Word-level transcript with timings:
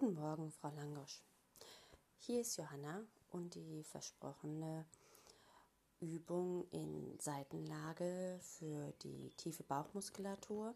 Guten 0.00 0.14
Morgen, 0.14 0.50
Frau 0.50 0.70
Langosch. 0.70 1.20
Hier 2.20 2.40
ist 2.40 2.56
Johanna 2.56 3.02
und 3.32 3.54
die 3.54 3.84
versprochene 3.84 4.86
Übung 6.00 6.66
in 6.70 7.18
Seitenlage 7.20 8.38
für 8.40 8.94
die 9.02 9.28
tiefe 9.36 9.62
Bauchmuskulatur 9.64 10.74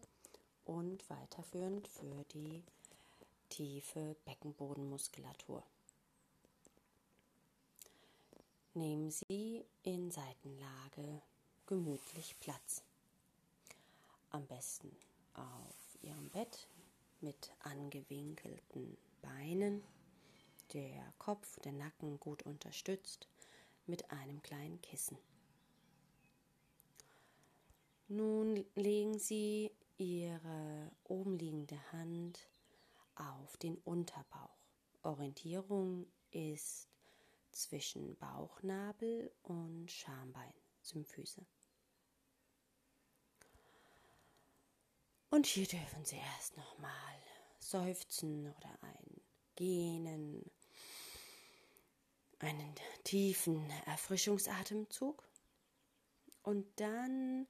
und 0.65 1.09
weiterführend 1.09 1.87
für 1.87 2.23
die 2.35 2.61
tiefe 3.49 4.15
Beckenbodenmuskulatur. 4.25 5.63
Nehmen 8.75 9.09
Sie 9.09 9.65
in 9.81 10.11
Seitenlage 10.11 11.23
gemütlich 11.65 12.35
Platz. 12.41 12.83
Am 14.29 14.45
besten 14.45 14.95
auf 15.33 15.97
Ihrem 16.03 16.29
Bett 16.29 16.67
mit 17.21 17.51
angewinkelten 17.61 18.95
Beinen, 19.25 19.83
der 20.73 21.13
Kopf, 21.17 21.59
der 21.61 21.71
Nacken 21.71 22.19
gut 22.19 22.43
unterstützt 22.43 23.27
mit 23.85 24.11
einem 24.11 24.41
kleinen 24.41 24.81
Kissen. 24.81 25.17
Nun 28.07 28.65
legen 28.75 29.17
Sie 29.17 29.71
Ihre 29.97 30.91
obenliegende 31.05 31.79
Hand 31.91 32.47
auf 33.15 33.57
den 33.57 33.77
Unterbauch. 33.79 34.57
Orientierung 35.01 36.05
ist 36.31 36.87
zwischen 37.51 38.15
Bauchnabel 38.17 39.31
und 39.43 39.89
Schambein, 39.91 40.53
Symphyse. 40.81 41.45
Und 45.29 45.45
hier 45.45 45.67
dürfen 45.67 46.05
Sie 46.05 46.17
erst 46.17 46.57
nochmal 46.57 46.91
seufzen 47.69 48.47
oder 48.47 48.77
ein 48.81 49.21
Gähnen, 49.55 50.49
einen 52.39 52.75
tiefen 53.03 53.69
Erfrischungsatemzug. 53.85 55.27
Und 56.43 56.67
dann 56.79 57.47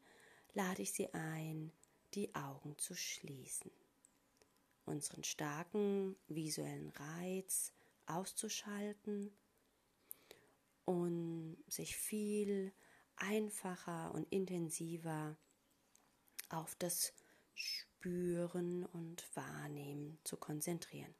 lade 0.54 0.82
ich 0.82 0.94
Sie 0.94 1.14
ein, 1.14 1.72
die 2.14 2.34
Augen 2.34 2.78
zu 2.78 2.96
schließen, 2.96 3.72
unseren 4.86 5.24
starken 5.24 6.16
visuellen 6.28 6.90
Reiz 6.92 7.74
auszuschalten 8.06 9.36
und 10.86 11.58
sich 11.68 11.98
viel 11.98 12.72
einfacher 13.18 14.14
und 14.14 14.32
intensiver 14.32 15.36
auf 16.50 16.76
das 16.76 17.14
Spüren 17.56 18.86
und 18.86 19.26
Wahrnehmen 19.36 20.20
zu 20.24 20.38
konzentrieren. 20.38 21.16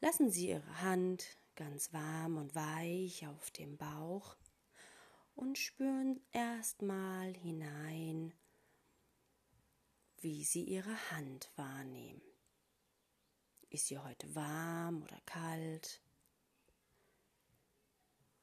Lassen 0.00 0.30
Sie 0.30 0.48
Ihre 0.48 0.80
Hand 0.80 1.36
ganz 1.56 1.92
warm 1.92 2.36
und 2.36 2.54
weich 2.54 3.26
auf 3.26 3.50
dem 3.50 3.76
Bauch 3.76 4.36
und 5.34 5.58
spüren 5.58 6.20
erstmal 6.32 7.34
hinein, 7.34 8.32
wie 10.20 10.44
Sie 10.44 10.64
Ihre 10.64 11.10
Hand 11.10 11.50
wahrnehmen. 11.56 12.22
Ist 13.70 13.88
sie 13.88 13.98
heute 13.98 14.34
warm 14.34 15.02
oder 15.02 15.20
kalt? 15.26 16.00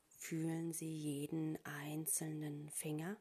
Fühlen 0.07 0.71
Sie 0.71 0.95
jeden 0.95 1.57
einzelnen 1.65 2.69
Finger? 2.69 3.17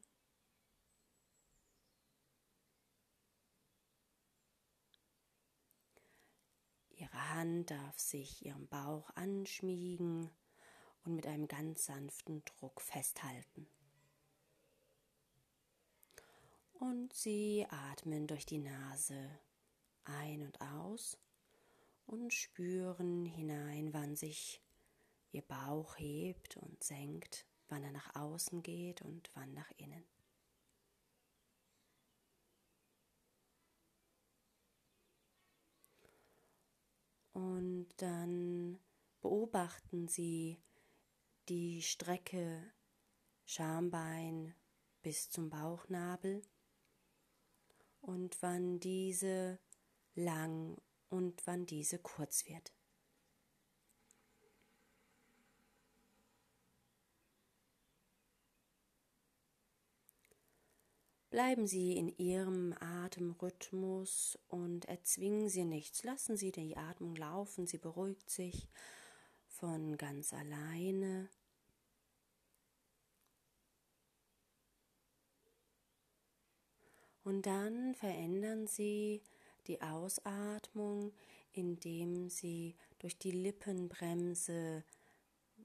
Hand 7.44 7.70
darf 7.70 7.98
sich 7.98 8.42
Ihrem 8.46 8.66
Bauch 8.68 9.10
anschmiegen 9.16 10.30
und 11.04 11.14
mit 11.14 11.26
einem 11.26 11.46
ganz 11.46 11.84
sanften 11.84 12.42
Druck 12.46 12.80
festhalten. 12.80 13.68
Und 16.72 17.12
Sie 17.12 17.66
atmen 17.68 18.26
durch 18.26 18.46
die 18.46 18.60
Nase 18.60 19.28
ein 20.04 20.40
und 20.40 20.58
aus 20.62 21.18
und 22.06 22.32
spüren 22.32 23.26
hinein, 23.26 23.92
wann 23.92 24.16
sich 24.16 24.62
Ihr 25.30 25.42
Bauch 25.42 25.98
hebt 25.98 26.56
und 26.56 26.82
senkt, 26.82 27.46
wann 27.68 27.84
er 27.84 27.92
nach 27.92 28.16
außen 28.16 28.62
geht 28.62 29.02
und 29.02 29.30
wann 29.34 29.52
nach 29.52 29.70
innen. 29.76 30.13
Und 37.34 37.88
dann 37.96 38.78
beobachten 39.20 40.08
Sie 40.08 40.62
die 41.48 41.82
Strecke 41.82 42.72
Schambein 43.44 44.54
bis 45.02 45.28
zum 45.28 45.50
Bauchnabel 45.50 46.42
und 48.00 48.40
wann 48.40 48.80
diese 48.80 49.58
lang 50.14 50.80
und 51.10 51.46
wann 51.46 51.66
diese 51.66 51.98
kurz 51.98 52.46
wird. 52.46 52.72
Bleiben 61.34 61.66
Sie 61.66 61.96
in 61.96 62.16
Ihrem 62.16 62.76
Atemrhythmus 62.78 64.38
und 64.46 64.84
erzwingen 64.84 65.48
Sie 65.48 65.64
nichts. 65.64 66.04
Lassen 66.04 66.36
Sie 66.36 66.52
die 66.52 66.76
Atmung 66.76 67.16
laufen, 67.16 67.66
sie 67.66 67.78
beruhigt 67.78 68.30
sich 68.30 68.68
von 69.48 69.96
ganz 69.96 70.32
alleine. 70.32 71.28
Und 77.24 77.46
dann 77.46 77.96
verändern 77.96 78.68
Sie 78.68 79.20
die 79.66 79.82
Ausatmung, 79.82 81.12
indem 81.50 82.28
Sie 82.28 82.76
durch 83.00 83.18
die 83.18 83.32
Lippenbremse 83.32 84.84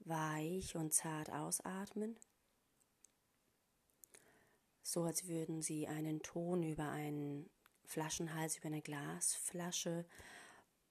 weich 0.04 0.74
und 0.74 0.92
zart 0.92 1.30
ausatmen 1.30 2.16
so 4.82 5.04
als 5.04 5.28
würden 5.28 5.62
sie 5.62 5.86
einen 5.86 6.22
Ton 6.22 6.62
über 6.62 6.90
einen 6.90 7.50
Flaschenhals, 7.84 8.56
über 8.56 8.66
eine 8.66 8.82
Glasflasche 8.82 10.06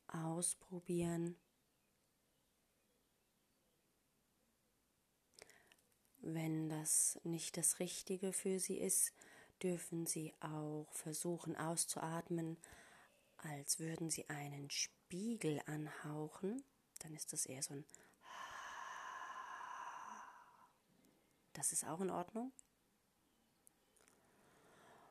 ausprobieren. 0.07 1.37
Wenn 6.21 6.69
das 6.69 7.19
nicht 7.23 7.55
das 7.57 7.79
Richtige 7.79 8.33
für 8.33 8.59
Sie 8.59 8.77
ist, 8.77 9.13
dürfen 9.63 10.05
Sie 10.05 10.33
auch 10.41 10.87
versuchen 10.91 11.55
auszuatmen, 11.55 12.57
als 13.37 13.79
würden 13.79 14.09
Sie 14.09 14.29
einen 14.29 14.69
Spiegel 14.69 15.61
anhauchen. 15.65 16.61
Dann 16.99 17.15
ist 17.15 17.31
das 17.31 17.45
eher 17.45 17.63
so 17.63 17.73
ein 17.73 17.85
Das 21.53 21.73
ist 21.73 21.85
auch 21.85 21.99
in 21.99 22.09
Ordnung. 22.09 22.53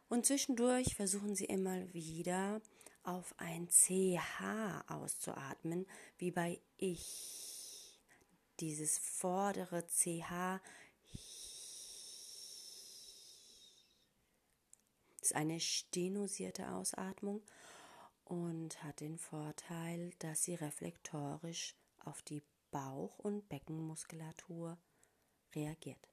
Und 0.08 0.24
zwischendurch 0.24 0.94
versuchen 0.94 1.34
Sie 1.34 1.44
immer 1.44 1.92
wieder 1.92 2.62
auf 3.02 3.34
ein 3.38 3.68
CH 3.68 4.84
auszuatmen, 4.88 5.86
wie 6.18 6.30
bei 6.30 6.60
ich. 6.76 7.98
Dieses 8.60 8.98
vordere 8.98 9.86
CH 9.86 10.60
ist 15.20 15.34
eine 15.34 15.60
stenosierte 15.60 16.70
Ausatmung 16.70 17.42
und 18.24 18.82
hat 18.82 19.00
den 19.00 19.18
Vorteil, 19.18 20.12
dass 20.18 20.42
sie 20.42 20.54
reflektorisch 20.54 21.74
auf 22.04 22.22
die 22.22 22.42
Bauch- 22.70 23.18
und 23.18 23.48
Beckenmuskulatur 23.48 24.78
reagiert. 25.54 26.08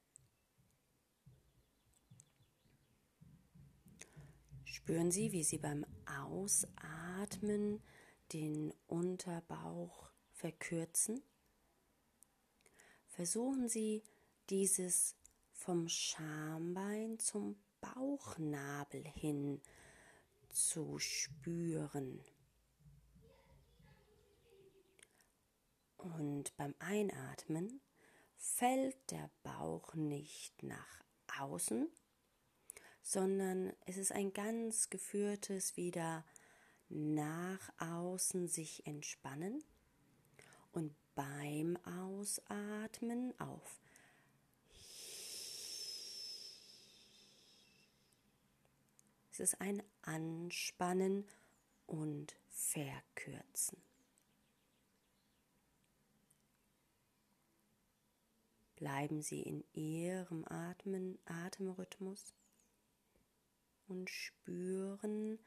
Spüren 4.75 5.09
Sie, 5.09 5.31
wie 5.31 5.45
Sie 5.45 5.57
beim 5.57 5.85
Ausatmen 6.05 7.81
den 8.33 8.73
Unterbauch 8.87 10.11
verkürzen. 10.33 11.23
Versuchen 13.07 13.69
Sie 13.69 14.03
dieses 14.49 15.15
vom 15.53 15.87
Schambein 15.87 17.19
zum 17.19 17.55
Bauchnabel 17.79 19.01
hin 19.07 19.61
zu 20.49 20.99
spüren. 20.99 22.21
Und 25.95 26.53
beim 26.57 26.75
Einatmen 26.79 27.79
fällt 28.35 29.09
der 29.09 29.31
Bauch 29.41 29.93
nicht 29.93 30.63
nach 30.63 31.01
außen, 31.39 31.87
sondern 33.05 33.71
es 33.85 33.97
ist 33.97 34.11
ein 34.11 34.33
ganz 34.33 34.89
geführtes 34.89 35.77
wieder 35.77 36.25
nach 36.89 37.71
außen 37.77 38.47
sich 38.47 38.87
entspannen 38.87 39.63
und 40.71 40.91
beim 41.13 41.77
Ausatmen 41.85 43.39
auf 43.39 43.79
Es 49.31 49.39
ist 49.41 49.61
ein 49.61 49.83
Anspannen 50.01 51.27
und 51.85 52.35
Verkürzen. 52.47 53.77
Bleiben 58.77 59.21
Sie 59.21 59.41
in 59.41 59.65
Ihrem 59.73 60.45
Atmen, 60.47 61.19
Atemrhythmus 61.25 62.33
und 63.87 64.09
spüren 64.09 65.39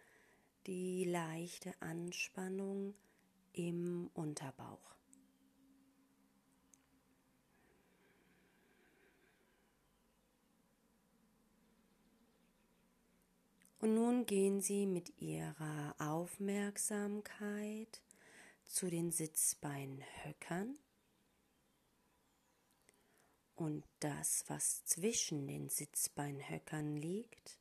die 0.67 1.05
leichte 1.05 1.73
Anspannung 1.81 2.94
im 3.52 4.11
Unterbauch. 4.14 4.99
Und 13.81 13.94
nun 13.94 14.26
gehen 14.26 14.61
Sie 14.61 14.87
mit 14.87 15.20
Ihrer 15.20 15.94
Aufmerksamkeit 15.99 18.02
zu 18.64 18.90
den 18.90 19.12
Sitzbeinhöckern 19.12 20.76
und 23.55 23.85
das, 24.00 24.44
was 24.49 24.85
zwischen 24.85 25.46
den 25.46 25.69
Sitzbeinhöckern 25.69 26.96
liegt, 26.96 27.61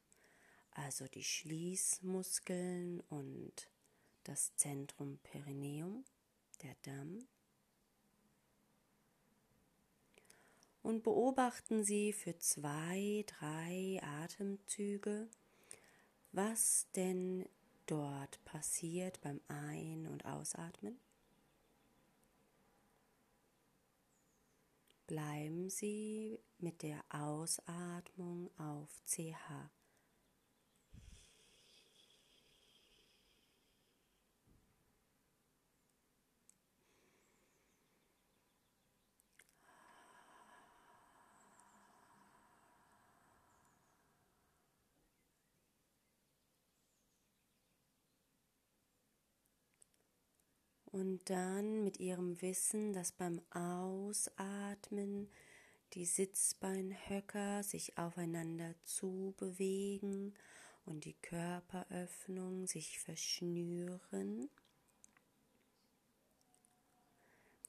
also 0.77 1.07
die 1.07 1.23
Schließmuskeln 1.23 3.01
und 3.09 3.53
das 4.23 4.55
Zentrum 4.55 5.17
Perineum, 5.23 6.05
der 6.61 6.75
Damm. 6.83 7.27
Und 10.83 11.03
beobachten 11.03 11.83
Sie 11.83 12.13
für 12.13 12.37
zwei, 12.37 13.25
drei 13.25 13.99
Atemzüge, 14.03 15.27
was 16.31 16.87
denn 16.95 17.49
dort 17.87 18.43
passiert 18.45 19.19
beim 19.21 19.41
Ein- 19.47 20.07
und 20.07 20.25
Ausatmen. 20.25 20.99
Bleiben 25.07 25.69
Sie 25.69 26.39
mit 26.59 26.83
der 26.83 27.03
Ausatmung 27.09 28.51
auf 28.57 28.89
CH. 29.05 29.71
Und 50.99 51.29
dann 51.29 51.83
mit 51.83 51.99
ihrem 51.99 52.41
Wissen, 52.41 52.91
dass 52.91 53.11
beim 53.11 53.39
Ausatmen 53.51 55.29
die 55.93 56.05
Sitzbeinhöcker 56.05 57.61
sich 57.61 57.99
aufeinander 57.99 58.73
zubewegen 58.83 60.33
und 60.85 61.05
die 61.05 61.13
Körperöffnung 61.13 62.65
sich 62.65 62.97
verschnüren. 62.99 64.49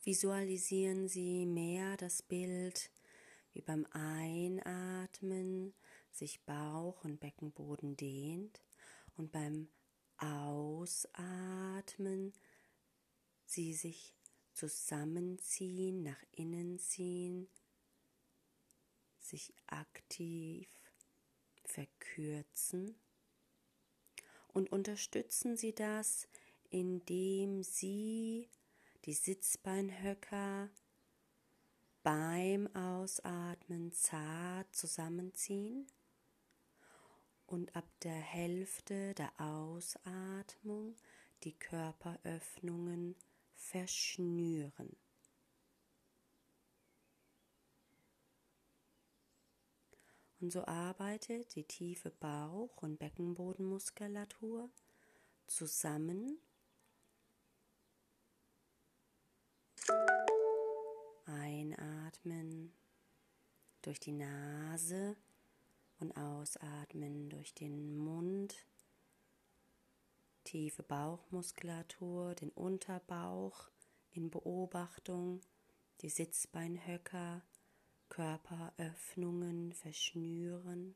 Visualisieren 0.04 1.06
Sie 1.08 1.44
mehr 1.44 1.98
das 1.98 2.22
Bild, 2.22 2.90
wie 3.52 3.60
beim 3.60 3.84
Einatmen 3.92 5.74
sich 6.12 6.40
Bauch 6.46 7.04
und 7.04 7.20
Beckenboden 7.20 7.94
dehnt 7.94 8.62
und 9.18 9.32
beim 9.32 9.68
Ausatmen 10.16 11.12
sie 13.48 13.72
sich 13.72 14.14
zusammenziehen, 14.52 16.02
nach 16.02 16.22
innen 16.32 16.78
ziehen, 16.78 17.48
sich 19.20 19.54
aktiv 19.66 20.68
verkürzen 21.64 22.94
und 24.48 24.72
unterstützen 24.72 25.56
Sie 25.56 25.74
das, 25.74 26.28
indem 26.70 27.62
Sie 27.62 28.48
die 29.04 29.12
Sitzbeinhöcker 29.14 30.70
beim 32.02 32.74
Ausatmen 32.74 33.92
zart 33.92 34.74
zusammenziehen 34.74 35.86
und 37.46 37.74
ab 37.76 37.88
der 38.02 38.12
Hälfte 38.12 39.14
der 39.14 39.32
Ausatmung 39.40 40.96
die 41.44 41.52
Körperöffnungen 41.52 43.14
verschnüren. 43.58 44.96
Und 50.40 50.52
so 50.52 50.64
arbeitet 50.64 51.56
die 51.56 51.64
tiefe 51.64 52.10
Bauch- 52.10 52.80
und 52.80 52.98
Beckenbodenmuskulatur 52.98 54.70
zusammen. 55.48 56.38
Einatmen 61.26 62.72
durch 63.82 63.98
die 63.98 64.12
Nase 64.12 65.16
und 65.98 66.16
ausatmen 66.16 67.28
durch 67.28 67.52
den 67.54 67.96
Mund 67.96 68.67
tiefe 70.48 70.82
Bauchmuskulatur, 70.82 72.34
den 72.34 72.48
Unterbauch 72.50 73.68
in 74.12 74.30
Beobachtung, 74.30 75.42
die 76.00 76.08
Sitzbeinhöcker, 76.08 77.42
Körperöffnungen 78.08 79.74
verschnüren. 79.74 80.94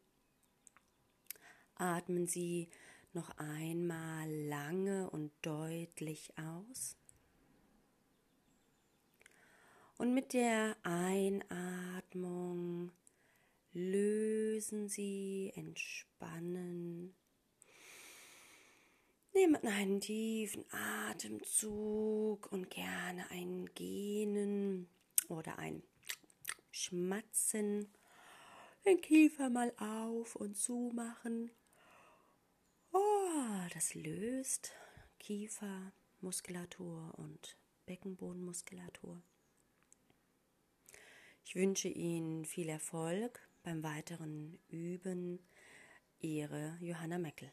Atmen 1.74 2.26
Sie 2.26 2.70
noch 3.12 3.36
einmal 3.36 4.30
lange 4.30 5.10
und 5.10 5.30
deutlich 5.42 6.32
aus. 6.38 6.96
Und 9.98 10.14
mit 10.14 10.32
der 10.32 10.78
Einatmung 10.82 11.60
lösen 13.74 14.88
Sie, 14.88 15.52
entspannen 15.54 17.14
Nehmt 19.42 19.64
einen 19.64 20.00
tiefen 20.00 20.64
Atemzug 20.70 22.52
und 22.52 22.70
gerne 22.70 23.28
ein 23.30 23.68
Gähnen 23.74 24.88
oder 25.28 25.58
ein 25.58 25.82
Schmatzen. 26.70 27.92
Den 28.86 29.00
Kiefer 29.00 29.50
mal 29.50 29.72
auf 29.78 30.36
und 30.36 30.56
zumachen. 30.56 31.50
Oh, 32.92 33.68
das 33.74 33.94
löst 33.94 34.70
Kiefermuskulatur 35.18 37.12
und 37.16 37.56
Beckenbodenmuskulatur. 37.86 39.20
Ich 41.44 41.56
wünsche 41.56 41.88
Ihnen 41.88 42.44
viel 42.44 42.68
Erfolg 42.68 43.40
beim 43.64 43.82
weiteren 43.82 44.60
Üben. 44.68 45.40
Ihre 46.20 46.78
Johanna 46.80 47.18
Meckel. 47.18 47.52